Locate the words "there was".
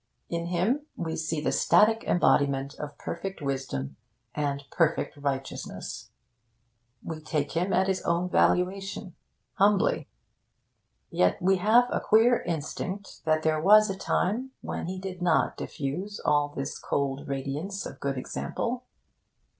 13.43-13.91